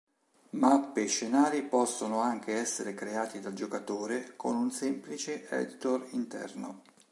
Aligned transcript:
Mappe 0.57 1.03
e 1.03 1.07
scenari 1.07 1.61
possono 1.61 2.21
anche 2.21 2.55
essere 2.55 2.95
creati 2.95 3.39
dal 3.39 3.53
giocatore 3.53 4.33
con 4.35 4.55
un 4.55 4.71
semplice 4.71 5.47
editor 5.47 6.07
interno. 6.13 6.81